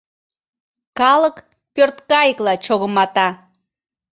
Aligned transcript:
Калык 0.99 1.37
пӧрткайыкла 1.73 2.53
чогымата. 2.65 3.27